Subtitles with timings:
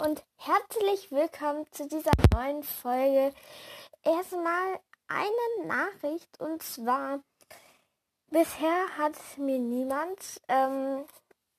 [0.00, 3.34] Und herzlich willkommen zu dieser neuen Folge.
[4.02, 7.20] Erstmal eine Nachricht und zwar
[8.30, 11.04] bisher hat mir niemand ähm,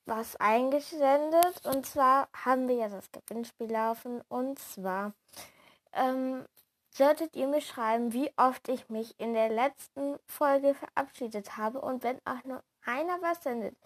[0.04, 5.12] was eingesendet und zwar haben wir ja das Gewinnspiel laufen und zwar
[5.92, 6.44] ähm,
[6.90, 12.02] solltet ihr mir schreiben, wie oft ich mich in der letzten Folge verabschiedet habe und
[12.02, 13.76] wenn auch nur einer was sendet,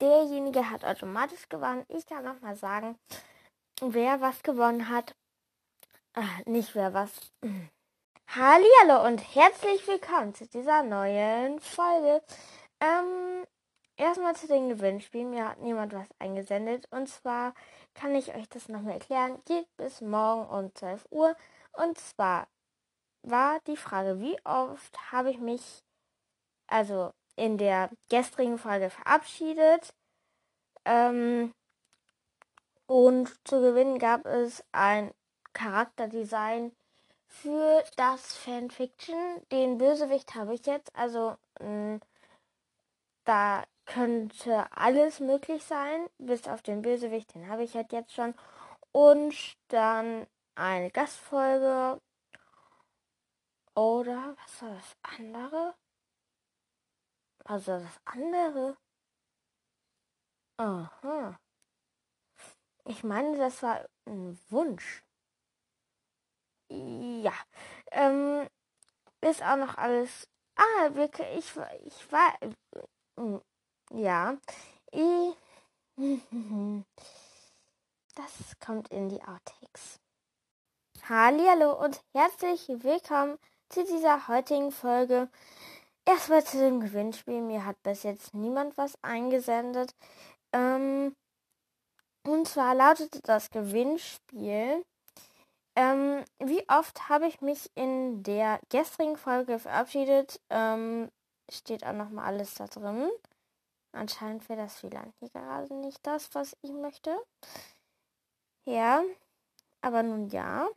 [0.00, 1.84] derjenige hat automatisch gewonnen.
[1.88, 2.98] Ich kann noch mal sagen,
[3.80, 5.14] wer was gewonnen hat.
[6.14, 7.10] Ach, nicht wer was.
[8.28, 12.22] Hallo und herzlich willkommen zu dieser neuen Folge.
[12.80, 13.46] Ähm,
[13.96, 15.30] erstmal zu den Gewinnspielen.
[15.30, 16.86] Mir hat niemand was eingesendet.
[16.90, 17.54] Und zwar
[17.94, 19.40] kann ich euch das nochmal erklären.
[19.46, 21.36] Geht bis morgen um 12 Uhr.
[21.72, 22.48] Und zwar
[23.22, 25.84] war die Frage, wie oft habe ich mich,
[26.66, 29.94] also in der gestrigen Folge verabschiedet.
[30.84, 31.52] Ähm,
[32.88, 35.12] und zu gewinnen gab es ein
[35.52, 36.74] Charakterdesign
[37.26, 39.46] für das Fanfiction.
[39.52, 40.94] Den Bösewicht habe ich jetzt.
[40.96, 42.00] Also mh,
[43.24, 46.08] da könnte alles möglich sein.
[46.18, 48.34] Bis auf den Bösewicht, den habe ich halt jetzt schon.
[48.92, 52.00] Und dann eine Gastfolge.
[53.74, 55.74] Oder was war das andere?
[57.44, 58.76] Also das andere.
[60.56, 61.38] Aha.
[62.88, 65.04] Ich meine, das war ein Wunsch.
[66.70, 67.34] Ja.
[67.90, 68.48] Ähm,
[69.20, 70.26] ist auch noch alles.
[70.56, 71.52] Ah, wirklich, ich,
[71.84, 72.32] ich war.
[72.40, 73.40] Äh,
[73.92, 74.38] ja.
[74.90, 75.36] Ich,
[78.14, 80.00] das kommt in die Outtakes.
[81.10, 83.38] Hallo und herzlich willkommen
[83.68, 85.28] zu dieser heutigen Folge.
[86.06, 87.42] Erstmal zu dem Gewinnspiel.
[87.42, 89.94] Mir hat bis jetzt niemand was eingesendet.
[90.54, 91.14] Ähm,
[92.24, 94.84] und zwar lautete das Gewinnspiel.
[95.76, 100.40] Ähm, wie oft habe ich mich in der gestrigen Folge verabschiedet?
[100.50, 101.10] Ähm,
[101.50, 103.08] steht auch nochmal alles da drin.
[103.92, 107.16] Anscheinend wäre das WLAN hier gerade nicht das, was ich möchte.
[108.64, 109.02] Ja,
[109.80, 110.68] aber nun ja.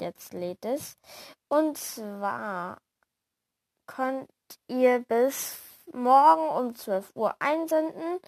[0.00, 0.96] Jetzt lädt es.
[1.48, 2.80] Und zwar
[3.86, 4.30] könnt
[4.66, 5.58] ihr bis
[5.92, 8.18] morgen um 12 Uhr einsenden.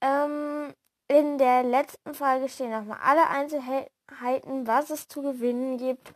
[0.00, 0.74] Ähm,
[1.08, 6.14] in der letzten Folge stehen nochmal alle Einzelheiten, was es zu gewinnen gibt.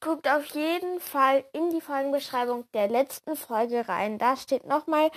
[0.00, 4.18] Guckt auf jeden Fall in die Folgenbeschreibung der letzten Folge rein.
[4.18, 5.10] Da steht nochmal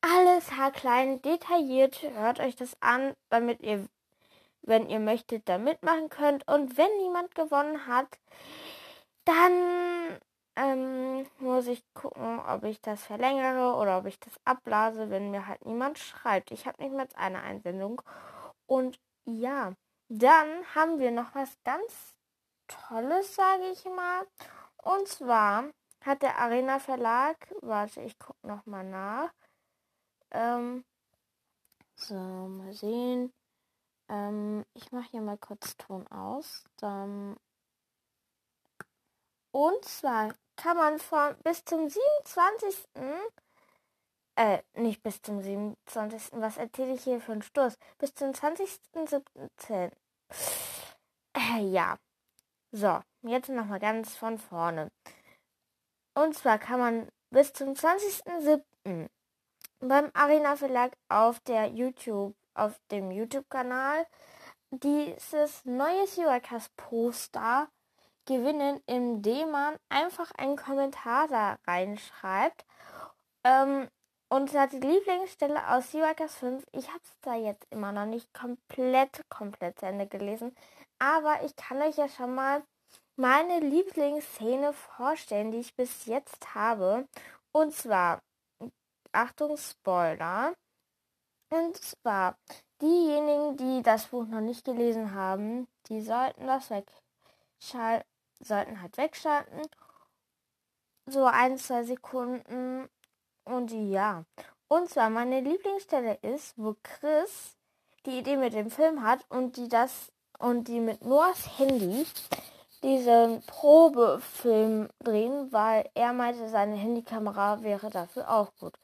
[0.00, 2.02] alles haarklein detailliert.
[2.02, 3.86] Hört euch das an, damit ihr,
[4.62, 6.46] wenn ihr möchtet, da mitmachen könnt.
[6.48, 8.08] Und wenn niemand gewonnen hat,
[9.24, 10.18] dann
[10.56, 15.46] ähm, muss ich gucken, ob ich das verlängere oder ob ich das abblase, wenn mir
[15.46, 16.50] halt niemand schreibt.
[16.50, 18.02] Ich habe nicht mehr eine Einsendung.
[18.66, 19.74] Und ja,
[20.08, 22.14] dann haben wir noch was ganz
[22.68, 24.26] Tolles, sage ich mal.
[24.82, 25.64] Und zwar
[26.04, 29.32] hat der Arena Verlag, warte, ich gucke noch mal nach.
[30.30, 30.84] Ähm,
[31.96, 33.32] so, mal sehen.
[34.08, 36.64] Ähm, ich mache hier mal kurz Ton aus.
[36.76, 37.36] Dann
[39.52, 42.88] und zwar kann man von bis zum 27.
[44.36, 46.32] Äh, nicht bis zum 27.
[46.32, 47.78] Was erzähle ich hier für einen Stoß?
[47.98, 49.92] Bis zum 20.17.
[51.34, 51.98] Äh, ja.
[52.72, 54.90] So, jetzt nochmal ganz von vorne.
[56.14, 59.08] Und zwar kann man bis zum 20.07.
[59.80, 64.06] beim Arena Verlag auf der YouTube, auf dem YouTube-Kanal
[64.70, 67.68] dieses neue Syracuse Poster
[68.26, 72.64] gewinnen, indem man einfach einen Kommentar da reinschreibt.
[73.44, 73.88] Ähm,
[74.28, 76.66] und hat die Lieblingsstelle aus Seawalkers 5.
[76.72, 80.54] Ich habe es da jetzt immer noch nicht komplett, komplett zu Ende gelesen.
[80.98, 82.64] Aber ich kann euch ja schon mal
[83.16, 87.06] meine Lieblingsszene vorstellen, die ich bis jetzt habe.
[87.52, 88.20] Und zwar,
[89.12, 90.54] Achtung, Spoiler.
[91.50, 92.36] Und zwar,
[92.82, 99.62] diejenigen, die das Buch noch nicht gelesen haben, die sollten das wegschalten sollten halt wegschalten.
[101.06, 102.88] So ein, zwei Sekunden.
[103.44, 104.24] Und ja.
[104.68, 107.56] Und zwar meine Lieblingsstelle ist, wo Chris
[108.04, 112.06] die Idee mit dem Film hat und die das und die mit Noahs Handy
[112.82, 118.74] diesen Probefilm drehen, weil er meinte, seine Handykamera wäre dafür auch gut.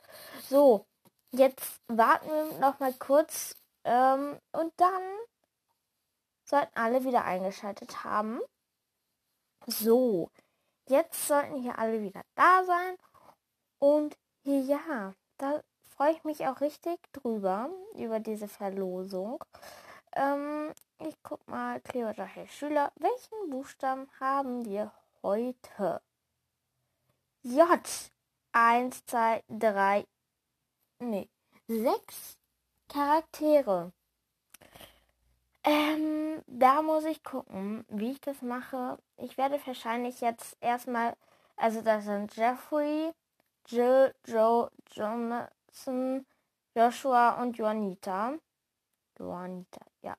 [0.48, 0.86] So,
[1.30, 5.02] jetzt warten wir noch mal kurz ähm, und dann
[6.44, 8.40] sollten alle wieder eingeschaltet haben.
[9.66, 10.30] So,
[10.88, 12.96] jetzt sollten hier alle wieder da sein.
[13.78, 19.42] Und ja, da freue ich mich auch richtig drüber, über diese Verlosung.
[20.14, 22.92] Ähm, ich guck mal, Cleopatra Schüler.
[22.96, 24.92] Welchen Buchstaben haben wir
[25.22, 26.02] heute?
[27.42, 27.68] J.
[28.52, 30.06] Eins, zwei, drei,
[30.98, 31.28] nee,
[31.66, 32.36] sechs
[32.88, 33.92] Charaktere.
[35.64, 38.98] Ähm, da muss ich gucken, wie ich das mache.
[39.16, 41.14] Ich werde wahrscheinlich jetzt erstmal,
[41.56, 43.12] also das sind Jeffrey,
[43.66, 46.26] Jill, Joe, Jonathan,
[46.74, 48.34] Joshua und Juanita.
[49.18, 50.16] Juanita, ja.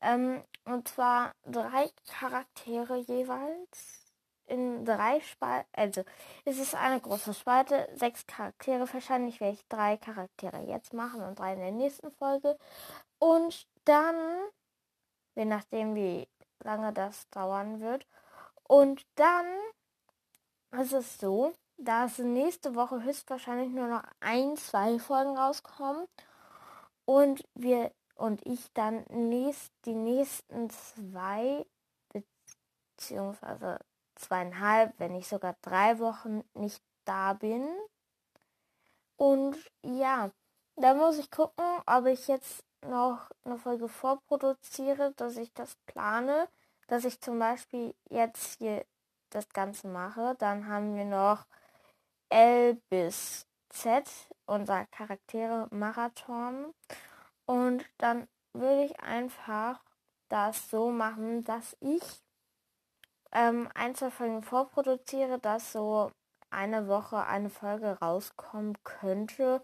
[0.00, 4.04] Ähm, und zwar drei Charaktere jeweils
[4.46, 6.04] in drei Spalten, also
[6.44, 8.86] es ist eine große Spalte, sechs Charaktere.
[8.92, 12.58] Wahrscheinlich werde ich drei Charaktere jetzt machen und drei in der nächsten Folge.
[13.18, 14.16] Und dann,
[15.34, 16.28] je nachdem wie
[16.62, 18.06] lange das dauern wird.
[18.62, 19.46] Und dann
[20.72, 26.06] ist es so, dass nächste Woche höchstwahrscheinlich nur noch ein, zwei Folgen rauskommen.
[27.04, 31.66] Und wir und ich dann nächst, die nächsten zwei
[32.96, 33.80] beziehungsweise
[34.14, 37.68] zweieinhalb, wenn nicht sogar drei Wochen nicht da bin.
[39.16, 40.30] Und ja,
[40.76, 46.48] da muss ich gucken, ob ich jetzt noch eine Folge vorproduziere, dass ich das plane,
[46.86, 48.84] dass ich zum Beispiel jetzt hier
[49.30, 50.36] das Ganze mache.
[50.38, 51.46] Dann haben wir noch
[52.28, 54.08] L bis Z,
[54.46, 56.72] unser Charaktere Marathon.
[57.46, 59.80] Und dann würde ich einfach
[60.28, 62.02] das so machen, dass ich
[63.32, 66.10] ähm, ein, zwei Folgen vorproduziere, dass so
[66.50, 69.62] eine Woche eine Folge rauskommen könnte,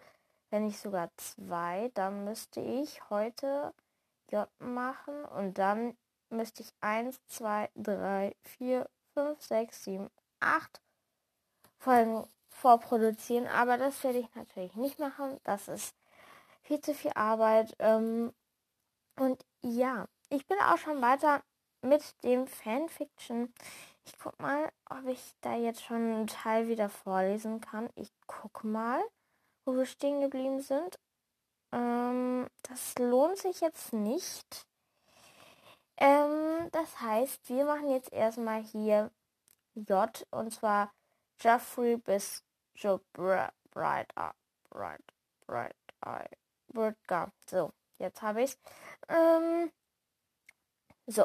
[0.50, 3.73] wenn nicht sogar zwei, dann müsste ich heute
[4.31, 5.97] J machen und dann
[6.29, 10.11] müsste ich 1, 2, 3, 4, 5, 6, 7,
[10.41, 10.81] 8
[11.79, 13.47] Folgen vorproduzieren.
[13.49, 15.41] Aber das werde ich natürlich nicht machen.
[15.44, 15.94] Das ist
[16.62, 17.75] viel zu viel Arbeit.
[17.79, 18.32] Ähm,
[19.17, 21.43] und ja, ich bin auch schon weiter
[21.82, 23.52] mit dem Fanfiction.
[24.05, 27.88] Ich guck mal, ob ich da jetzt schon einen Teil wieder vorlesen kann.
[27.94, 29.02] Ich guck mal,
[29.65, 30.99] wo wir stehen geblieben sind.
[31.73, 34.67] Ähm, das lohnt sich jetzt nicht.
[35.97, 39.11] Ähm, das heißt, wir machen jetzt erstmal hier
[39.75, 40.93] J und zwar
[41.41, 42.43] Jeffrey bis
[42.75, 44.12] Joe Bright Bright
[44.69, 45.03] Bright
[45.51, 46.37] Bright
[46.73, 48.59] Bright So, jetzt habe ich's.
[49.09, 49.71] Ähm,
[51.07, 51.25] so,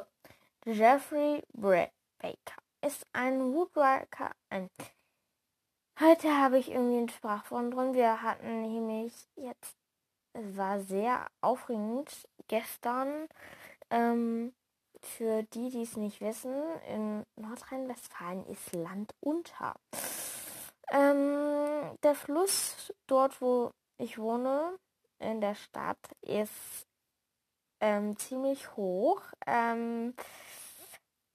[0.65, 4.31] Jeffrey Baker ist ein Woodworker.
[4.49, 4.69] Ein
[5.97, 7.93] Heute habe ich irgendwie einen Sprachwort drin.
[7.93, 9.77] Wir hatten nämlich jetzt,
[10.33, 12.11] es war sehr aufregend
[12.49, 13.29] gestern.
[13.89, 14.53] Ähm,
[14.99, 16.53] für die, die es nicht wissen,
[16.89, 19.75] in Nordrhein-Westfalen ist Land unter.
[20.89, 24.77] Ähm, der Fluss dort, wo ich wohne,
[25.19, 26.87] in der Stadt, ist
[27.79, 29.21] ähm, ziemlich hoch.
[29.47, 30.13] Ähm,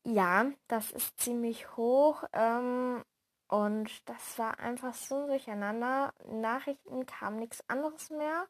[0.05, 2.25] ja, das ist ziemlich hoch.
[2.35, 3.03] Ähm,
[3.51, 6.15] und das war einfach so durcheinander.
[6.29, 8.47] Nachrichten kam nichts anderes mehr.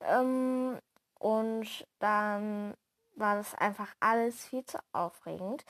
[0.00, 0.78] Ähm,
[1.18, 2.74] und dann
[3.16, 5.64] war das einfach alles viel zu aufregend.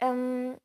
[0.00, 0.56] Ähm,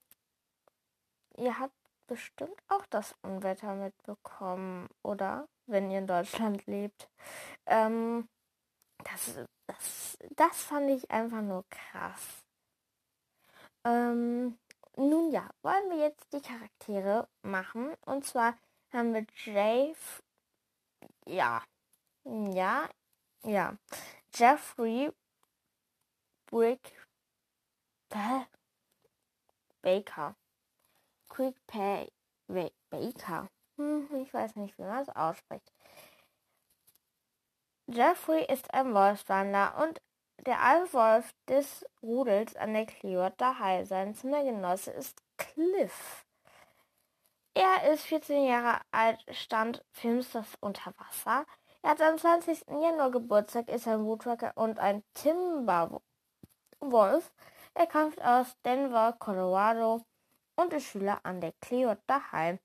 [1.36, 1.76] ihr habt
[2.08, 5.50] bestimmt auch das Unwetter mitbekommen, oder?
[5.66, 7.10] Wenn ihr in Deutschland lebt.
[7.66, 8.30] Ähm,
[9.04, 12.46] das, das, das fand ich einfach nur krass.
[13.84, 14.58] Ähm,
[14.96, 17.94] nun ja, wollen wir jetzt die Charaktere machen.
[18.06, 18.56] Und zwar
[18.92, 19.96] haben wir Jay.
[21.26, 21.64] Ja.
[22.26, 22.90] Ja.
[23.44, 23.78] Ja.
[24.34, 25.12] Jeffrey
[26.46, 26.98] Brick
[29.82, 30.36] Baker.
[31.30, 32.12] Quick Pay
[32.90, 33.50] Baker.
[33.78, 35.72] Hm, ich weiß nicht, wie man es ausspricht.
[37.88, 40.00] Jeffrey ist ein Wolfswander und
[40.40, 40.58] der
[40.92, 43.88] Wolf des Rudels an der Clearwater High.
[43.88, 46.26] Sein Zimmergenosse ist Cliff.
[47.54, 51.46] Er ist 14 Jahre alt, stand Filmstars unter Wasser.
[51.84, 52.66] Er hat am 20.
[52.68, 56.02] Januar Geburtstag, ist ein Woodworker und ein Timberwolf.
[57.76, 60.04] Er kommt aus Denver, Colorado
[60.56, 62.60] und ist Schüler an der Clearwater High.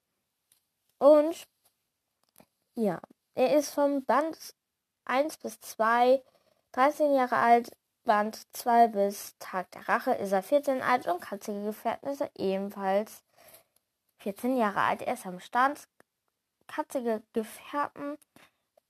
[0.98, 1.46] Und
[2.75, 3.00] ja,
[3.34, 4.54] er ist vom Band
[5.04, 6.22] 1 bis 2,
[6.72, 7.70] 13 Jahre alt,
[8.04, 12.30] Band 2 bis Tag der Rache ist er 14 alt und katzige Gefährten ist er
[12.37, 13.22] ebenfalls
[14.20, 15.02] 14 Jahre alt.
[15.02, 15.88] Er ist am Stand,
[16.66, 18.16] katzige Gefährten.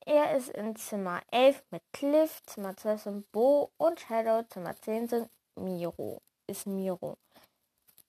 [0.06, 5.08] Er ist in Zimmer 11 mit Cliff, Zimmer 12 sind Bo und Shadow, Zimmer 10
[5.08, 7.16] sind Miro, ist Miro.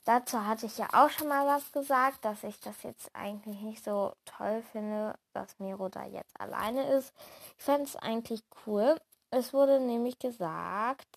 [0.05, 3.83] Dazu hatte ich ja auch schon mal was gesagt, dass ich das jetzt eigentlich nicht
[3.83, 7.13] so toll finde, dass Miro da jetzt alleine ist.
[7.57, 8.99] Ich fände es eigentlich cool,
[9.31, 11.07] es wurde nämlich gesagt,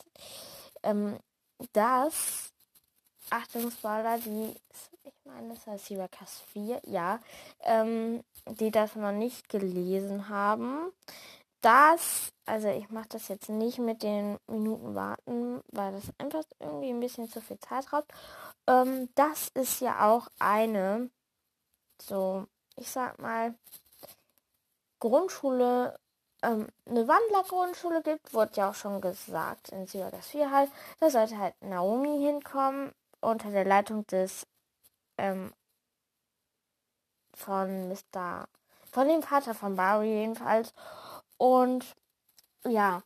[0.83, 1.19] ähm,
[1.73, 2.53] dass,
[3.31, 4.55] Achtung, Spoiler, die,
[5.05, 7.21] ich meine, das heißt Syracuse 4, ja,
[7.61, 10.93] ähm, die das noch nicht gelesen haben,
[11.63, 16.91] dass, also ich mache das jetzt nicht mit den Minuten warten, weil das einfach irgendwie
[16.91, 18.13] ein bisschen zu viel Zeit raubt.
[18.67, 21.11] Ähm, das ist ja auch eine,
[22.01, 23.55] so, ich sag mal,
[24.99, 25.99] Grundschule,
[26.43, 30.71] ähm, eine Wandlergrundschule gibt, wurde ja auch schon gesagt in Syracuse 4 halt.
[31.01, 34.47] Da sollte halt Naomi hinkommen unter der Leitung des
[35.19, 35.53] ähm,
[37.35, 38.47] von Mr.
[38.91, 40.75] von dem Vater von Barry jedenfalls.
[41.39, 41.85] Und
[42.65, 43.03] ja,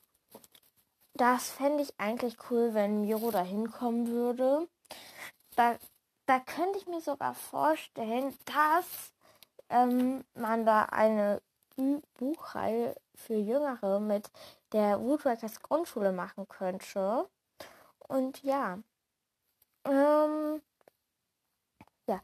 [1.14, 4.68] das fände ich eigentlich cool, wenn Miro da hinkommen würde.
[5.54, 5.76] Da,
[6.26, 9.12] da könnte ich mir sogar vorstellen, dass
[9.70, 11.40] ähm, man da eine
[12.14, 14.30] Buchreihe für Jüngere mit
[14.72, 17.28] der Woodworkers Grundschule machen könnte.
[17.98, 18.78] Und ja,
[19.84, 20.62] ähm,
[22.06, 22.20] ja,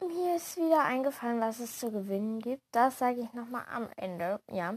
[0.00, 2.62] mir ist wieder eingefallen, was es zu gewinnen gibt.
[2.72, 4.76] Das sage ich nochmal am Ende, ja.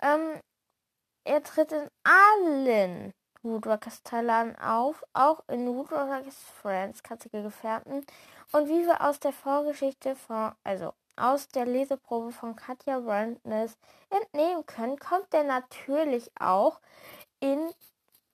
[0.00, 0.40] Ähm,
[1.24, 8.04] er tritt in allen Woodworkers Teilen auf, auch in Woodworkers Friends, katzige Gefährten.
[8.52, 13.76] Und wie wir aus der Vorgeschichte von, also aus der Leseprobe von Katja Brandness
[14.10, 16.80] entnehmen können, kommt er natürlich auch
[17.40, 17.70] in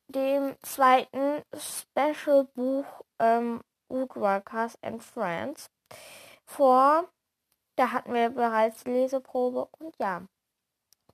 [0.09, 2.85] dem zweiten Special-Buch
[3.19, 5.71] ähm, Woodworkers and Friends
[6.45, 7.09] vor.
[7.77, 10.23] Da hatten wir bereits Leseprobe und ja,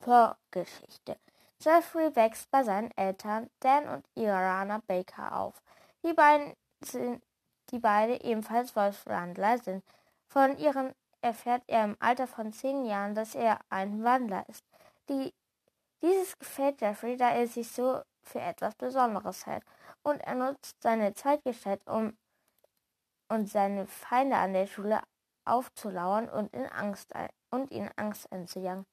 [0.01, 1.19] Vorgeschichte.
[1.63, 5.63] Jeffrey wächst bei seinen Eltern Dan und Irana Baker auf.
[6.05, 7.23] Die beiden sind,
[7.71, 9.85] die beide ebenfalls Wolfswandler sind.
[10.27, 14.65] Von ihren erfährt er im Alter von zehn Jahren, dass er ein Wandler ist.
[15.09, 15.35] Die,
[16.03, 19.65] dieses gefällt Jeffrey, da er sich so für etwas Besonderes hält.
[20.03, 22.17] Und er nutzt seine Zeitgestalt, um
[23.29, 25.01] und seine Feinde an der Schule
[25.45, 27.13] aufzulauern und, in Angst,
[27.51, 28.87] und ihn Angst einzujagen.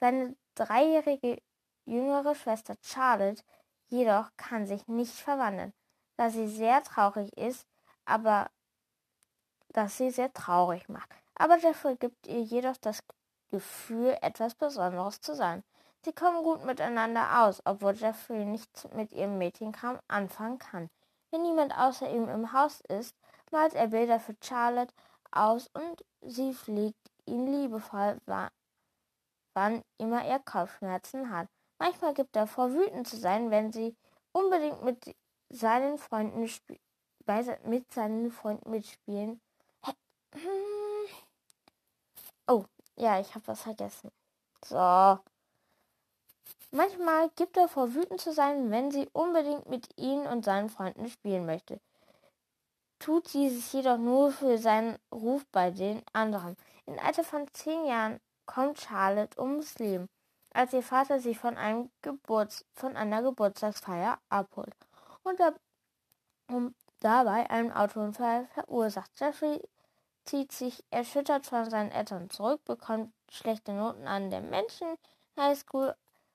[0.00, 1.40] Seine dreijährige
[1.84, 3.42] jüngere Schwester Charlotte
[3.88, 5.72] jedoch kann sich nicht verwandeln,
[6.16, 7.66] da sie sehr traurig ist,
[8.04, 8.50] aber
[9.68, 11.23] dass sie sehr traurig macht.
[11.36, 13.02] Aber Jeffrey gibt ihr jedoch das
[13.50, 15.62] Gefühl, etwas Besonderes zu sein.
[16.04, 20.90] Sie kommen gut miteinander aus, obwohl Jeffrey nichts mit ihrem Mädchenkram anfangen kann.
[21.30, 23.16] Wenn niemand außer ihm im Haus ist,
[23.50, 24.94] malt er Bilder für Charlotte
[25.30, 31.48] aus und sie fliegt ihn liebevoll, wann immer er Kopfschmerzen hat.
[31.78, 33.96] Manchmal gibt er vor, wütend zu sein, wenn sie
[34.32, 35.16] unbedingt mit
[35.48, 36.48] seinen Freunden
[37.64, 39.40] mit seinen Freunden mitspielen.
[42.46, 42.64] Oh,
[42.96, 44.10] ja, ich habe was vergessen.
[44.64, 45.18] So.
[46.70, 51.08] Manchmal gibt er vor, wütend zu sein, wenn sie unbedingt mit ihm und seinen Freunden
[51.08, 51.80] spielen möchte
[53.04, 56.56] tut dieses jedoch nur für seinen Ruf bei den anderen.
[56.86, 60.08] Im Alter von zehn Jahren kommt Charlotte ums Leben,
[60.54, 64.74] als ihr Vater sie von, einem Geburts von einer Geburtstagsfeier abholt
[65.22, 65.52] und, da
[66.48, 69.10] und dabei einen Autounfall verursacht.
[69.20, 69.60] Jeffrey
[70.24, 74.96] zieht sich erschüttert von seinen Eltern zurück, bekommt schlechte Noten an der Menschen
[75.36, 75.94] High School,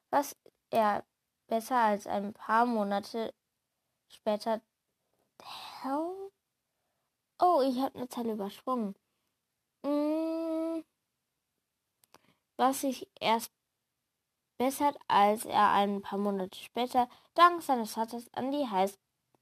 [0.10, 0.36] was
[0.70, 1.04] er
[1.48, 3.34] besser als ein paar Monate
[4.10, 4.62] später
[5.82, 6.30] Hell
[7.42, 8.96] Oh, ich habe eine Zeile übersprungen.
[9.86, 10.84] Hm,
[12.58, 13.52] was sich erst
[14.58, 18.94] bessert, als er ein paar Monate später dank seines Vaters an die, High,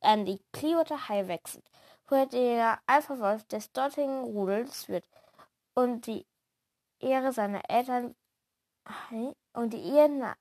[0.02, 1.66] an die Clearwater High wechselt,
[2.08, 5.08] wo er der Alpha-Wolf des dortigen Rudels wird
[5.74, 6.26] und die
[7.00, 8.16] Ehre seiner Eltern
[9.54, 10.36] und die Ehe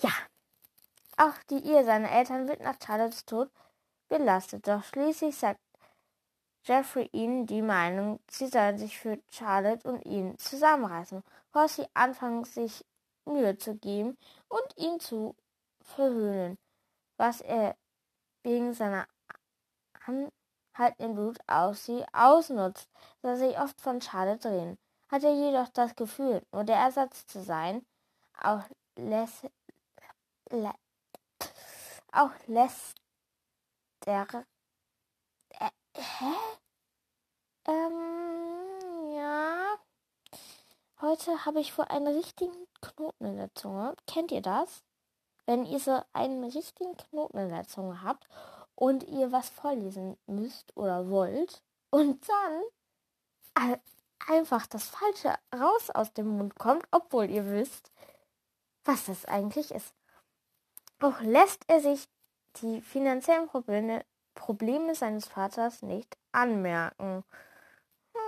[0.00, 0.10] ja
[1.16, 3.50] auch die Ehe seiner Eltern wird nach Charlottes Tod
[4.08, 4.66] belastet.
[4.66, 5.60] Doch schließlich sagt
[6.64, 12.44] Jeffrey ihnen die Meinung, sie sollen sich für Charlotte und ihn zusammenreißen, bevor sie anfangen,
[12.44, 12.84] sich
[13.24, 14.16] Mühe zu geben
[14.48, 15.34] und ihn zu
[15.80, 16.58] verhöhnen,
[17.16, 17.76] was er
[18.48, 19.06] wegen seiner
[20.06, 22.88] anhaltenden Blut aus sie ausnutzt,
[23.22, 24.78] da sie oft von Charlotte drehen.
[25.10, 27.86] Hat er jedoch das Gefühl, nur der Ersatz zu sein,
[28.40, 28.62] auch
[28.96, 29.44] lässt,
[30.50, 30.70] lä,
[32.12, 32.96] auch lässt
[34.04, 34.26] der.
[35.50, 36.34] Äh, hä?
[37.66, 39.76] Ähm, ja.
[41.00, 43.94] Heute habe ich vor einen richtigen Knoten in der Zunge.
[44.06, 44.82] Kennt ihr das?
[45.48, 48.28] Wenn ihr so einen richtigen Knoten in der Zunge habt
[48.74, 53.78] und ihr was vorlesen müsst oder wollt und dann,
[54.28, 57.90] einfach das Falsche raus aus dem Mund kommt, obwohl ihr wisst,
[58.84, 59.94] was das eigentlich ist.
[61.00, 62.06] Auch lässt er sich
[62.60, 67.24] die finanziellen Probleme, Probleme seines Vaters nicht anmerken.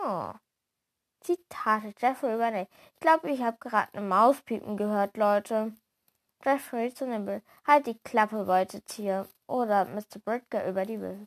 [0.05, 0.33] Oh.
[1.21, 2.67] Zitate Jeffrey Rennie.
[2.95, 5.75] Ich glaube, ich habe gerade eine Maus piepen gehört, Leute.
[6.44, 7.42] Jeffrey zu Nimble.
[7.66, 9.26] Halt die Klappe, Beutetier.
[9.47, 10.18] Oder Mr.
[10.25, 11.26] Britger über die Würfel.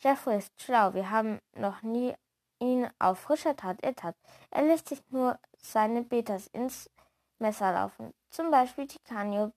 [0.00, 0.94] Jeffrey ist schlau.
[0.94, 2.14] Wir haben noch nie
[2.58, 4.18] ihn auf frischer Tat ertappt.
[4.50, 6.90] Er lässt sich nur seine Betas ins
[7.38, 8.12] Messer laufen.
[8.30, 9.52] Zum Beispiel Ticanio,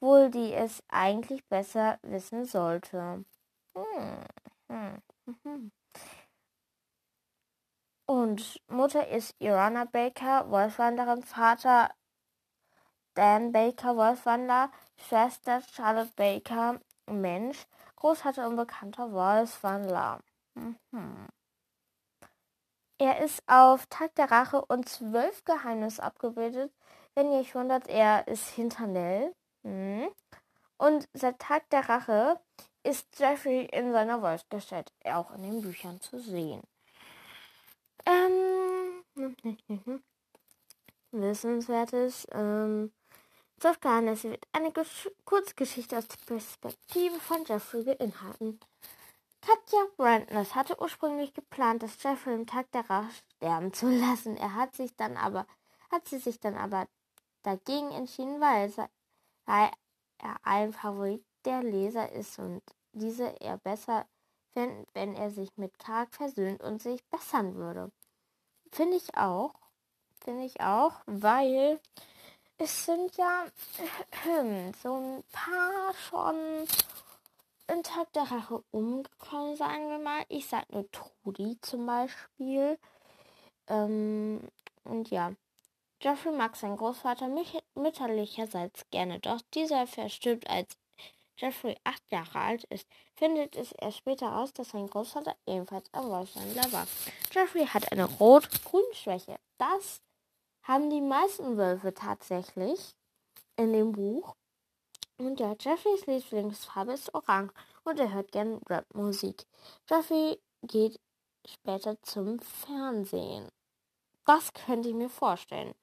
[0.00, 3.24] wohl die es eigentlich besser wissen sollte.
[3.74, 4.24] Hm,
[4.68, 5.02] hm,
[5.42, 5.72] hm.
[8.06, 11.90] Und Mutter ist Irana Baker, Wolfwanderin, Vater
[13.16, 14.70] Dan Baker, Wolfwandler,
[15.08, 16.78] Schwester Charlotte Baker,
[17.10, 20.20] Mensch, Großvater unbekannter Wolfwandler.
[20.54, 20.76] Mhm.
[22.98, 26.72] Er ist auf Tag der Rache und zwölf Geheimnisse abgebildet.
[27.14, 29.34] Wenn ihr euch wundert, er ist hinter Nell.
[29.62, 30.08] Mhm.
[30.76, 32.38] Und seit Tag der Rache
[32.82, 36.62] ist Jeffrey in seiner Wolfsgestalt auch in den Büchern zu sehen.
[38.04, 39.04] Ähm,
[41.12, 42.26] Wissenswertes.
[42.32, 42.92] Ähm,
[43.58, 48.60] Zwölf Geheimnisse wird eine Gesch Kurzgeschichte aus der Perspektive von Jeffrey beinhalten.
[49.40, 54.36] Katja Brandness hatte ursprünglich geplant, das Jeffrey im Tag der Rache sterben zu lassen.
[54.36, 55.46] Er hat sich dann aber,
[55.90, 56.86] hat sie sich dann aber
[57.42, 58.72] dagegen entschieden, weil,
[59.46, 59.70] er
[60.42, 64.06] ein Favorit der Leser ist und diese er besser
[64.52, 67.92] fände, wenn er sich mit Karg versöhnt und sich bessern würde.
[68.72, 69.54] Finde ich auch.
[70.24, 71.80] Finde ich auch, weil
[72.58, 73.46] es sind ja
[74.82, 76.66] so ein paar schon
[77.68, 80.24] in Tag der Rache umgekommen, sagen wir mal.
[80.28, 82.78] Ich sag nur Trudi zum Beispiel.
[83.68, 84.40] Ähm,
[84.84, 85.32] und ja.
[86.00, 87.28] Jeffrey mag seinen Großvater
[87.74, 90.76] mütterlicherseits gerne, doch dieser verstirbt, als
[91.38, 96.04] Jeffrey acht Jahre alt ist, findet es erst später raus, dass sein Großvater ebenfalls ein
[96.04, 96.86] Wolfshändler war.
[97.32, 99.38] Jeffrey hat eine Rot-Grün-Schwäche.
[99.58, 100.02] Das
[100.66, 102.96] haben die meisten Wölfe tatsächlich
[103.56, 104.34] in dem Buch.
[105.18, 107.52] Und ja, Jeffreys Lieblingsfarbe ist orange
[107.84, 109.46] und er hört gern Rapmusik.
[109.88, 111.00] Jeffrey geht
[111.46, 113.48] später zum Fernsehen.
[114.26, 115.74] Das könnte ich mir vorstellen.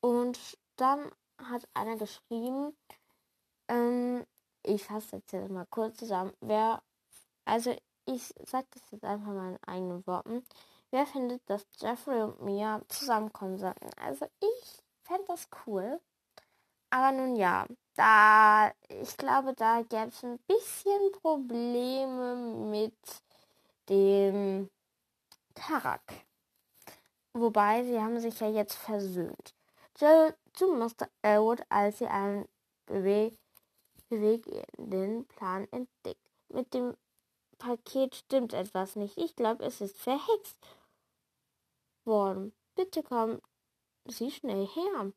[0.00, 0.38] Und
[0.76, 2.76] dann hat einer geschrieben,
[3.68, 4.26] ähm,
[4.62, 6.82] ich fasse jetzt, jetzt mal kurz zusammen, wer,
[7.46, 7.74] also
[8.06, 10.44] ich sage das jetzt einfach mal in eigenen Worten.
[10.90, 13.88] Wer findet, dass Jeffrey und Mia zusammenkommen sollten?
[14.00, 16.00] Also ich fände das cool.
[16.90, 22.36] Aber nun ja, da, ich glaube, da gäbe es ein bisschen Probleme
[22.70, 22.94] mit
[23.88, 24.70] dem
[25.54, 26.02] Karak.
[27.32, 29.54] Wobei, sie haben sich ja jetzt versöhnt.
[29.98, 31.08] Jill zu Mr.
[31.22, 32.46] Elwood, als sie einen
[32.86, 33.36] bewegenden
[35.26, 36.20] Plan entdeckt.
[36.48, 36.94] Mit dem
[37.64, 39.16] Paket stimmt etwas nicht.
[39.16, 40.56] Ich glaube, es ist verhext
[42.04, 42.52] worden.
[42.74, 43.40] Bitte kommen
[44.06, 45.12] Sie schnell her.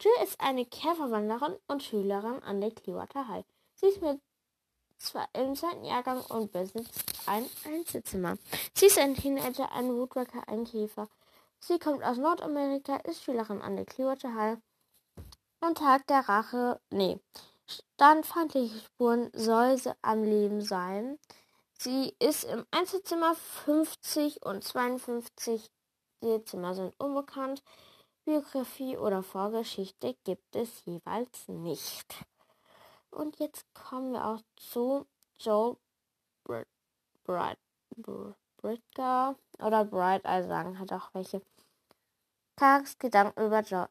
[0.00, 3.44] Jill ist eine Käferwanderin und Schülerin an der Clearwater High.
[3.74, 4.18] Sie ist mit
[4.96, 8.38] zwei, im zweiten Jahrgang und besitzt ein Einzelzimmer.
[8.74, 11.08] Sie ist ein Teenager, ein Woodworker, ein Käfer.
[11.58, 14.58] Sie kommt aus Nordamerika, ist Schülerin an der Clearwater High
[15.60, 17.20] und Tag der Rache, nee,
[17.66, 21.18] standfeindliche Spuren soll sie am Leben sein.
[21.82, 25.70] Sie ist im Einzelzimmer 50 und 52.
[26.22, 27.62] Die Zimmer sind unbekannt.
[28.26, 32.26] Biografie oder Vorgeschichte gibt es jeweils nicht.
[33.10, 35.06] Und jetzt kommen wir auch zu
[35.38, 35.78] Joel
[37.24, 37.58] Bright,
[38.58, 41.40] Britger oder Bright, also sagen hat auch welche.
[42.56, 43.88] Karks Gedanken über Joel.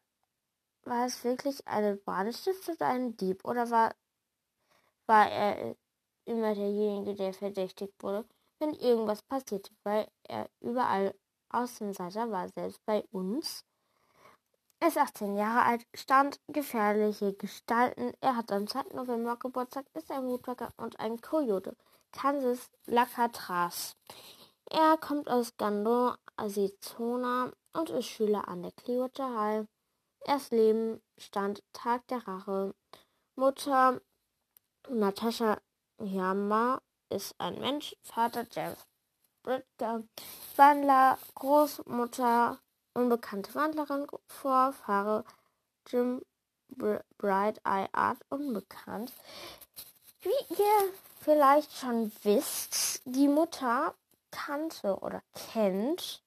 [0.84, 3.44] War es wirklich eine Badestift oder ein Dieb?
[3.46, 3.96] Oder war,
[5.08, 5.76] war er
[6.30, 8.26] immer derjenige, der verdächtigt wurde,
[8.60, 11.16] wenn irgendwas passierte, weil er überall
[11.50, 13.66] Außenseiter war, selbst bei uns.
[14.80, 18.14] Er ist 18 Jahre alt, stand gefährliche Gestalten.
[18.22, 18.96] Er hat am 2.
[18.96, 21.76] November Geburtstag, ist ein Woodpecker und ein Coyote.
[22.12, 23.96] Kansas Lacatras.
[24.72, 29.68] Er kommt aus Gandon, Arizona und ist Schüler an der Clearwater High.
[30.26, 32.74] Erst Leben stand Tag der Rache.
[33.36, 34.00] Mutter
[34.90, 35.60] Natascha
[36.00, 38.78] Yama ist ein Mensch, Vater James
[39.44, 40.04] Britger,
[40.56, 42.60] Wandler, Großmutter,
[42.94, 45.24] unbekannte Wandlerin, Vorfahre
[45.88, 46.22] Jim
[46.70, 49.12] Bright Eye Art, unbekannt.
[50.22, 53.96] Wie ihr vielleicht schon wisst, die Mutter
[54.32, 56.22] kannte oder kennt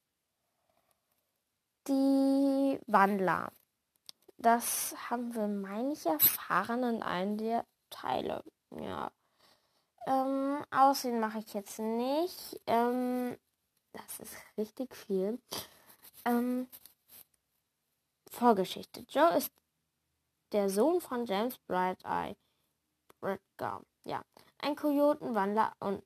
[1.87, 3.51] die Wandler.
[4.37, 8.43] Das haben wir, meine ich, erfahren in einem der Teile.
[8.71, 9.11] Ja.
[10.05, 12.59] Ähm, Aussehen mache ich jetzt nicht.
[12.67, 13.37] Ähm,
[13.93, 15.39] das ist richtig viel.
[16.25, 16.67] Ähm,
[18.29, 19.05] Vorgeschichte.
[19.09, 19.51] Joe ist
[20.51, 22.35] der Sohn von James Bright Eye.
[23.19, 23.85] Bradgum.
[24.03, 24.23] Ja.
[24.59, 26.03] Ein Kojotenwandler und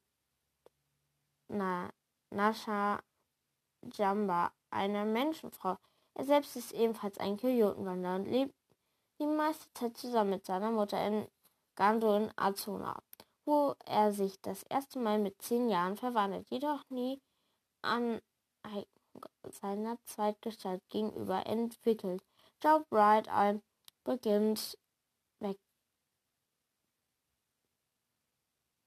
[1.48, 1.90] Na
[2.30, 3.00] Nasha
[3.94, 5.78] Jamba, eine Menschenfrau.
[6.14, 8.54] Er selbst ist ebenfalls ein Kojotenwanderer und lebt
[9.20, 11.28] die meiste Zeit zusammen mit seiner Mutter in
[11.76, 13.02] Gando in Azona,
[13.48, 17.22] wo er sich das erste Mal mit zehn Jahren verwandelt, jedoch nie
[17.82, 18.22] an
[19.62, 22.22] seiner Zweitgestalt gegenüber entwickelt.
[22.62, 23.64] Joe Bright ein
[24.04, 24.78] beginnt
[25.40, 25.58] weg.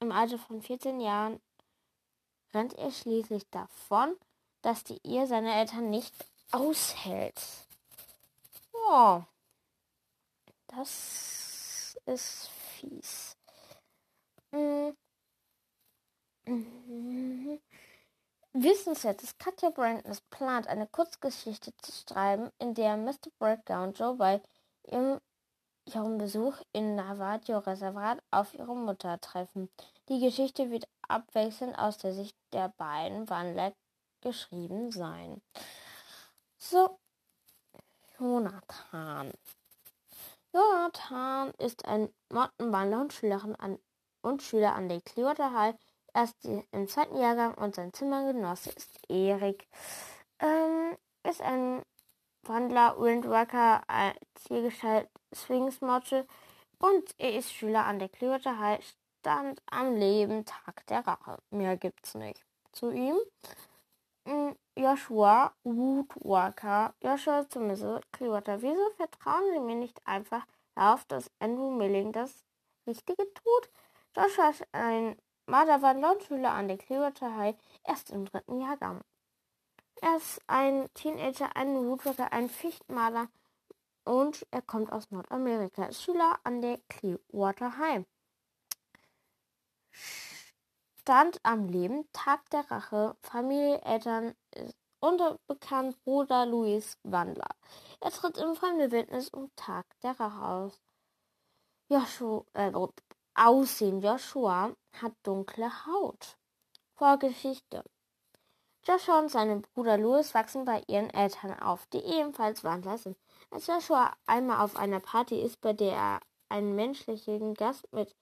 [0.00, 1.40] Im Alter von 14 Jahren
[2.52, 4.14] rennt er schließlich davon,
[4.60, 6.14] dass die Ehe seiner Eltern nicht
[6.52, 7.40] aushält.
[8.72, 9.22] Oh,
[10.66, 13.39] das ist fies.
[14.52, 14.96] Mhm.
[18.52, 23.82] Wissenswert ist Katja Brandon plant, eine Kurzgeschichte zu schreiben, in der Mr.
[23.82, 24.42] Und Joe bei
[24.90, 25.20] ihrem,
[25.84, 29.70] ihrem Besuch in Navajo-Reservat auf ihre Mutter treffen.
[30.08, 33.72] Die Geschichte wird abwechselnd aus der Sicht der beiden Wandler
[34.20, 35.40] geschrieben sein.
[36.58, 36.98] So,
[38.18, 39.32] Jonathan.
[40.52, 43.78] Jonathan ist ein Mottenwandler und, Schülerin an,
[44.22, 45.76] und Schüler an der Clearwater High
[46.14, 49.66] erst im zweiten Jahrgang und sein Zimmergenosse ist Erik.
[50.40, 50.96] Ähm,
[51.28, 51.82] ist ein
[52.42, 53.82] Wandler, Windworker,
[54.34, 56.26] Zielgestalt, Swingsmotte
[56.78, 58.84] und er ist Schüler an der Clearwater High,
[59.20, 61.38] stand am Leben, Tag der Rache.
[61.50, 62.44] Mehr gibt's nicht.
[62.72, 63.16] Zu ihm
[64.26, 66.94] hm, Joshua Woodwalker.
[67.02, 68.00] Joshua zu Mrs.
[68.12, 68.62] Clearwater.
[68.62, 72.44] Wieso vertrauen Sie mir nicht einfach darauf, dass Andrew Milling das
[72.86, 73.70] Richtige tut?
[74.16, 75.16] Joshua ist ein
[75.50, 79.02] Marder war Lautschüler an der Clearwater High erst im dritten Jahrgang.
[80.00, 83.28] Er ist ein Teenager, ein Woodworker, ein Fichtenmaler
[84.04, 85.82] und er kommt aus Nordamerika.
[85.82, 88.06] Er ist Schüler an der Clearwater High.
[91.00, 94.36] Stand am Leben, Tag der Rache, Familie, Eltern
[95.00, 97.56] unterbekannt Bruder Louis Wandler.
[98.00, 100.80] Er tritt im fremde Wildnis um Tag der Rache aus.
[101.88, 102.70] Joshua, äh,
[103.42, 104.02] Aussehen.
[104.02, 106.36] Joshua hat dunkle Haut.
[106.94, 107.82] Vorgeschichte.
[108.84, 113.16] Joshua und sein Bruder Louis wachsen bei ihren Eltern auf, die ebenfalls Wandler sind.
[113.50, 118.14] Als Joshua einmal auf einer Party ist, bei der er einen menschlichen Gast mit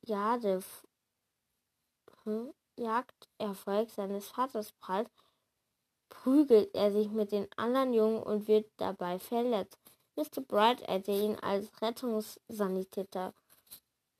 [0.00, 0.62] Jade
[2.24, 5.10] hm, Jagderfolg seines Vaters prallt,
[6.08, 9.78] prügelt er sich mit den anderen Jungen und wird dabei verletzt.
[10.16, 10.40] Mr.
[10.40, 13.34] Bright, der ihn als Rettungssanitäter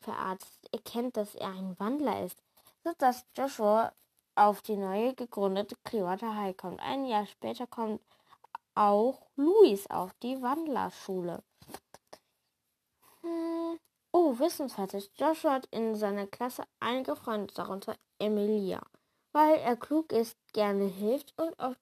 [0.01, 2.43] verarztet, erkennt, dass er ein Wandler ist,
[2.85, 3.93] so dass Joshua
[4.35, 6.81] auf die neue gegründete Clearwater High kommt.
[6.81, 8.01] Ein Jahr später kommt
[8.75, 11.43] auch Louis auf die Wandlerschule.
[13.23, 13.79] Hm.
[14.13, 15.11] Oh, wissensfertig.
[15.17, 18.81] Joshua hat in seiner Klasse einige Freunde, darunter Emilia,
[19.33, 21.81] weil er klug ist, gerne hilft und oft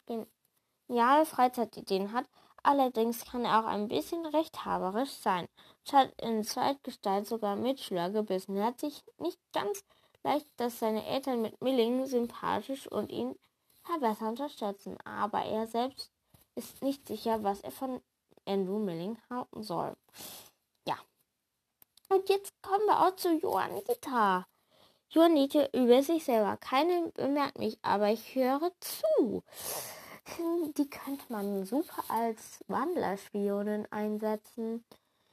[0.89, 2.27] geniale Freizeitideen hat,
[2.67, 5.47] Allerdings kann er auch ein bisschen rechthaberisch sein
[5.93, 8.57] hat in Zweitgestalt sogar Mitschüler gebissen.
[8.57, 9.85] Er hat sich nicht ganz
[10.25, 13.39] leicht, dass seine Eltern mit Milling sympathisch und ihn
[13.85, 16.11] verbessern unterstützen, aber er selbst
[16.57, 18.01] ist nicht sicher, was er von
[18.47, 19.97] Andrew Milling halten soll.
[20.89, 20.97] Ja.
[22.09, 24.45] Und jetzt kommen wir auch zu Johanita.
[25.11, 26.57] Johanita über sich selber.
[26.57, 29.45] Keine bemerkt mich, aber ich höre zu
[30.77, 34.85] die könnte man super als Wandlerspionin einsetzen.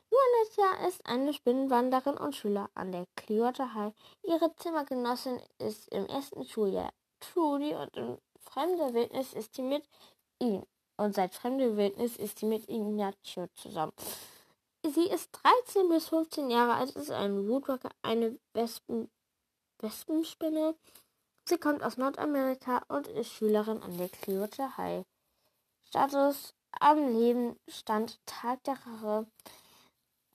[0.09, 3.93] Juanita ist eine Spinnenwanderin und Schüler an der Clearwater High.
[4.23, 9.83] Ihre Zimmergenossin ist im ersten Schuljahr Trudy und in fremder Wildnis ist sie mit
[10.39, 10.63] ihm.
[10.97, 13.93] Und seit fremder Wildnis ist sie mit Ignacio zusammen.
[14.85, 15.31] Sie ist
[15.65, 19.09] 13 bis 15 Jahre alt, ist ein Woodworker, eine Wespen,
[19.79, 20.75] Wespenspinne
[21.45, 25.05] Sie kommt aus Nordamerika und ist Schülerin an der Clearwater High.
[25.83, 29.27] Status am Leben stand Tag der Rache.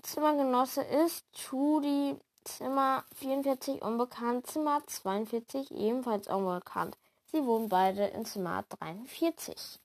[0.03, 6.99] Zimmergenosse ist Judy, Zimmer 44 unbekannt, Zimmer 42 ebenfalls unbekannt.
[7.33, 9.81] Sie wohnen beide in Zimmer 43.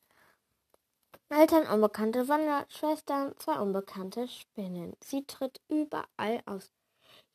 [1.30, 4.96] Eltern unbekannte Wanderschwestern, zwei unbekannte Spinnen.
[5.04, 6.70] Sie tritt überall aus.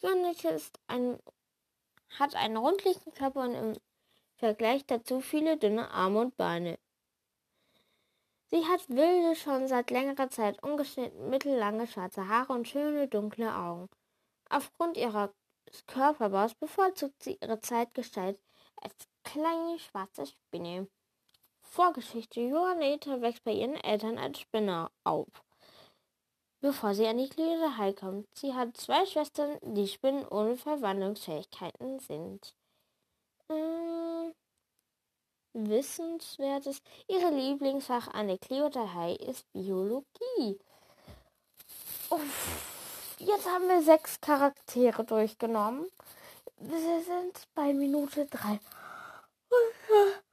[0.01, 1.19] Johannes ist ein
[2.19, 3.77] hat einen rundlichen Körper und im
[4.37, 6.79] Vergleicht dazu viele dünne Arme und Beine.
[8.51, 13.89] Sie hat wilde, schon seit längerer Zeit ungeschnitten mittellange schwarze Haare und schöne dunkle Augen.
[14.49, 15.31] Aufgrund ihres
[15.89, 18.39] Körperbaus bevorzugt sie ihre Zeitgestalt
[18.81, 20.89] als kleine schwarze Spinne.
[21.61, 25.29] Vorgeschichte Johannita wächst bei ihren Eltern als Spinne auf,
[26.61, 28.27] bevor sie an die Kleerei kommt.
[28.35, 32.55] Sie hat zwei Schwestern, die Spinnen ohne Verwandlungsfähigkeiten sind.
[33.51, 34.33] Hm,
[35.55, 36.79] Wissenswertes.
[37.09, 40.59] Ihre Lieblingsfach an der Kleotahai ist Biologie.
[42.11, 45.87] Uff, jetzt haben wir sechs Charaktere durchgenommen.
[46.57, 48.61] Wir sind bei Minute drei.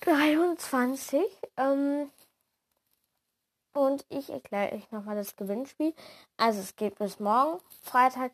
[0.00, 1.22] 23.
[1.56, 2.10] Ähm,
[3.72, 5.94] und ich erkläre euch nochmal das Gewinnspiel.
[6.36, 8.32] Also es geht bis morgen, Freitag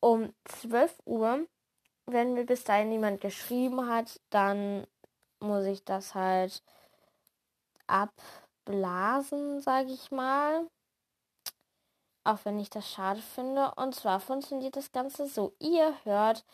[0.00, 1.46] um 12 Uhr
[2.06, 4.86] wenn mir bis dahin niemand geschrieben hat, dann
[5.40, 6.62] muss ich das halt
[7.86, 10.68] abblasen, sage ich mal.
[12.24, 13.72] Auch wenn ich das schade finde.
[13.76, 15.54] Und zwar funktioniert das Ganze so.
[15.58, 16.44] Ihr hört.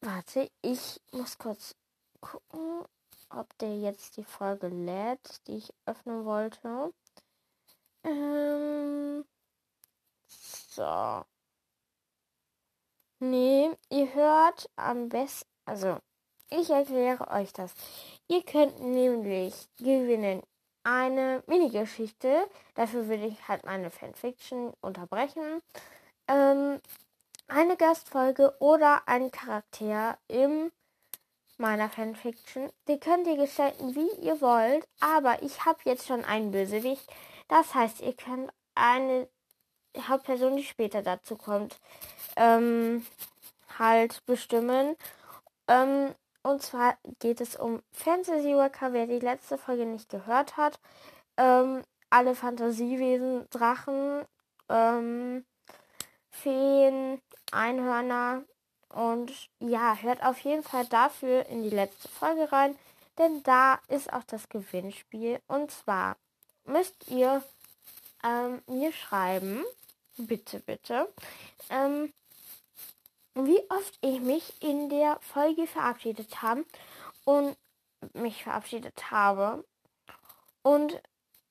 [0.00, 1.74] Warte, ich muss kurz
[2.20, 2.84] gucken,
[3.30, 6.92] ob der jetzt die Folge lädt, die ich öffnen wollte.
[8.06, 9.24] Ähm,
[10.28, 11.24] so.
[13.18, 15.98] Nee, ihr hört am besten, also
[16.50, 17.74] ich erkläre euch das.
[18.28, 20.42] Ihr könnt nämlich gewinnen
[20.84, 22.48] eine Minigeschichte.
[22.74, 25.60] Dafür würde ich halt meine Fanfiction unterbrechen.
[26.28, 26.80] Ähm,
[27.48, 30.70] eine Gastfolge oder einen Charakter in
[31.58, 32.70] meiner Fanfiction.
[32.86, 34.86] Die könnt ihr gestalten, wie ihr wollt.
[35.00, 37.10] Aber ich habe jetzt schon einen Bösewicht.
[37.48, 39.28] Das heißt, ihr könnt eine
[39.98, 41.78] Hauptperson, die später dazu kommt,
[42.36, 43.04] ähm,
[43.78, 44.96] halt bestimmen.
[45.68, 50.78] Ähm, und zwar geht es um Fantasy Worker, wer die letzte Folge nicht gehört hat.
[51.36, 54.24] Ähm, alle Fantasiewesen, Drachen,
[54.68, 55.44] ähm,
[56.30, 58.44] Feen, Einhörner.
[58.90, 62.78] Und ja, hört auf jeden Fall dafür in die letzte Folge rein,
[63.18, 65.40] denn da ist auch das Gewinnspiel.
[65.48, 66.16] Und zwar
[66.66, 67.42] müsst ihr
[68.24, 69.64] ähm, mir schreiben,
[70.16, 71.12] bitte, bitte,
[71.70, 72.12] ähm,
[73.34, 76.64] wie oft ich mich in der Folge verabschiedet habe
[77.24, 77.56] und
[78.14, 79.64] mich verabschiedet habe.
[80.62, 81.00] Und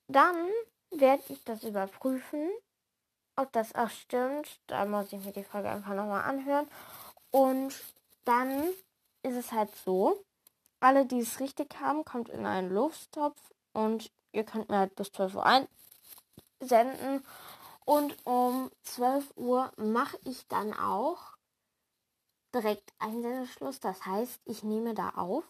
[0.08, 0.48] dann
[0.90, 2.50] werde ich das überprüfen,
[3.36, 4.48] ob das auch stimmt.
[4.66, 6.68] Da muss ich mir die Folge einfach nochmal anhören.
[7.30, 7.74] Und
[8.24, 8.68] dann
[9.22, 10.24] ist es halt so,
[10.80, 13.40] alle, die es richtig haben, kommt in einen Lufttopf
[13.72, 17.24] und ihr könnt mir halt bis 12 Uhr einsenden.
[17.84, 21.36] Und um 12 Uhr mache ich dann auch
[22.54, 23.80] direkt Einsendeschluss.
[23.80, 25.44] Das heißt, ich nehme da auf.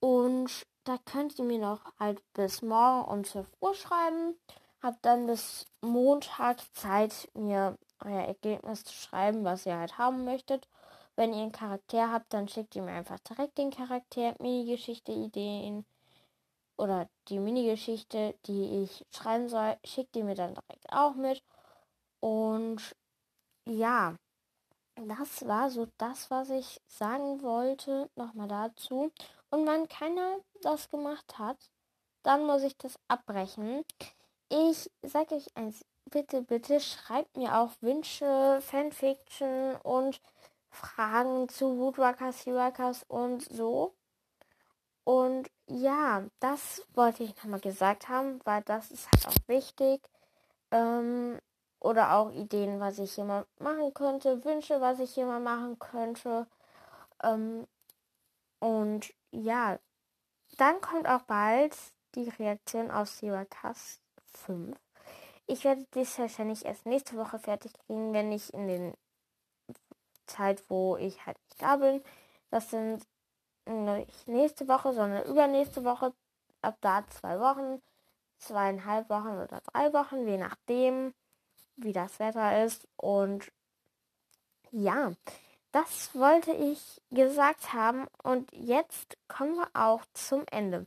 [0.00, 4.36] Und da könnt ihr mir noch halt bis morgen um 12 Uhr schreiben.
[4.82, 10.68] Habt dann bis Montag Zeit, mir euer Ergebnis zu schreiben, was ihr halt haben möchtet.
[11.14, 15.84] Wenn ihr einen Charakter habt, dann schickt ihr mir einfach direkt den Charakter, Minigeschichte, Ideen
[16.76, 21.42] oder die Minigeschichte, die ich schreiben soll, schickt ihr mir dann direkt auch mit.
[22.20, 22.80] Und
[23.66, 24.16] ja,
[24.96, 28.10] das war so das, was ich sagen wollte.
[28.16, 29.10] Nochmal dazu.
[29.50, 31.58] Und wenn keiner das gemacht hat,
[32.22, 33.84] dann muss ich das abbrechen.
[34.48, 40.20] Ich sage euch eins, bitte, bitte schreibt mir auch Wünsche, Fanfiction und
[40.70, 43.94] Fragen zu Woodwalkers, Heroes und so.
[45.04, 50.00] Und ja, das wollte ich nochmal gesagt haben, weil das ist halt auch wichtig.
[50.70, 51.38] Ähm,
[51.80, 56.46] oder auch Ideen, was ich mal machen könnte, Wünsche, was ich mal machen könnte.
[57.22, 57.66] Ähm,
[58.60, 59.78] und ja,
[60.58, 61.76] dann kommt auch bald
[62.14, 64.76] die Reaktion auf Syracuse 5.
[65.46, 68.94] Ich werde dies wahrscheinlich erst nächste Woche fertig kriegen, wenn ich in den
[70.26, 72.02] Zeit, wo ich halt nicht da bin.
[72.50, 73.04] Das sind
[73.66, 76.12] nicht nächste Woche, sondern übernächste Woche.
[76.60, 77.82] Ab da zwei Wochen,
[78.38, 81.14] zweieinhalb Wochen oder drei Wochen, je nachdem
[81.76, 82.86] wie das Wetter ist.
[82.96, 83.50] Und
[84.70, 85.12] ja,
[85.72, 88.06] das wollte ich gesagt haben.
[88.22, 90.86] Und jetzt kommen wir auch zum Ende.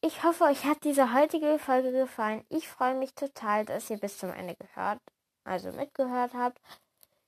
[0.00, 2.44] Ich hoffe, euch hat diese heutige Folge gefallen.
[2.48, 5.00] Ich freue mich total, dass ihr bis zum Ende gehört,
[5.44, 6.60] also mitgehört habt.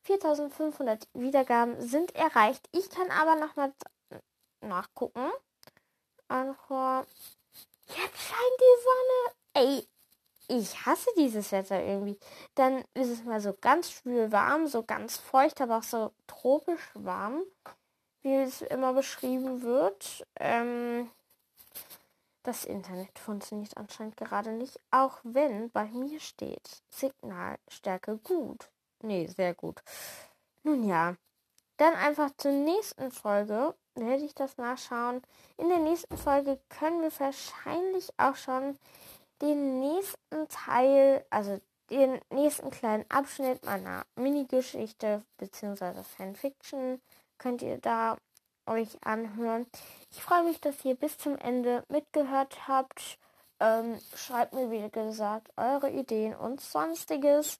[0.02, 2.68] 4500 Wiedergaben sind erreicht.
[2.72, 3.72] Ich kann aber nochmal
[4.62, 5.30] nachgucken.
[6.28, 7.04] Also,
[7.88, 9.34] jetzt scheint die Sonne.
[9.54, 9.88] Ey,
[10.48, 12.18] ich hasse dieses Wetter irgendwie.
[12.54, 16.90] Dann ist es mal so ganz schwül warm, so ganz feucht, aber auch so tropisch
[16.94, 17.42] warm.
[18.22, 20.26] wie es immer beschrieben wird.
[20.38, 21.10] Ähm,
[22.42, 28.70] das Internet funktioniert anscheinend gerade nicht, auch wenn bei mir steht Signalstärke gut.
[29.02, 29.82] Nee, sehr gut.
[30.62, 31.16] Nun ja,
[31.76, 33.74] dann einfach zur nächsten Folge.
[33.94, 35.22] Werde ich das nachschauen.
[35.56, 38.78] In der nächsten Folge können wir wahrscheinlich auch schon
[39.42, 46.02] den nächsten Teil, also den nächsten kleinen Abschnitt meiner Mini-Geschichte bzw.
[46.04, 47.00] Fanfiction
[47.38, 48.16] könnt ihr da
[48.66, 49.66] euch anhören.
[50.12, 53.18] Ich freue mich, dass ihr bis zum Ende mitgehört habt.
[53.58, 57.58] Ähm, schreibt mir, wie gesagt, eure Ideen und sonstiges.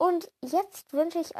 [0.00, 1.34] Und jetzt wünsche ich,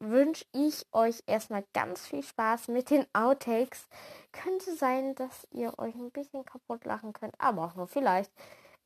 [0.00, 3.86] wünsch ich euch erstmal ganz viel Spaß mit den Outtakes.
[4.32, 8.32] Könnte sein, dass ihr euch ein bisschen kaputt lachen könnt, aber auch nur vielleicht.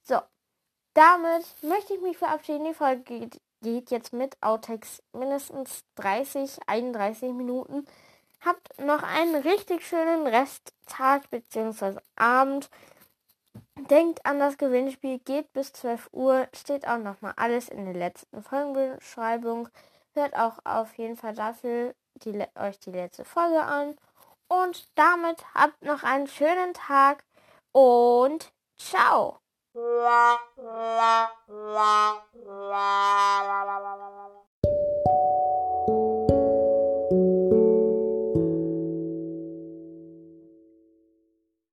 [0.03, 0.21] So,
[0.93, 2.67] damit möchte ich mich verabschieden.
[2.67, 7.87] Die Folge geht, geht jetzt mit Outtakes mindestens 30, 31 Minuten.
[8.45, 11.99] Habt noch einen richtig schönen Resttag bzw.
[12.17, 12.69] Abend.
[13.79, 18.43] Denkt an das Gewinnspiel, geht bis 12 Uhr, steht auch nochmal alles in der letzten
[18.43, 19.69] Folgenbeschreibung.
[20.15, 23.97] Hört auch auf jeden Fall dafür die, euch die letzte Folge an.
[24.49, 27.25] Und damit habt noch einen schönen Tag
[27.73, 29.39] und ciao!